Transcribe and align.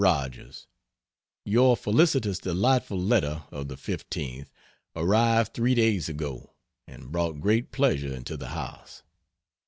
ROGERS, 0.03 0.65
Your 1.45 1.77
felicitous 1.77 2.39
delightful 2.39 2.99
letter 2.99 3.43
of 3.51 3.67
the 3.67 3.75
15th 3.75 4.47
arrived 4.95 5.53
three 5.53 5.75
days 5.75 6.09
ago, 6.09 6.55
and 6.87 7.11
brought 7.11 7.33
great 7.39 7.71
pleasure 7.71 8.11
into 8.11 8.35
the 8.35 8.47
house. 8.49 9.03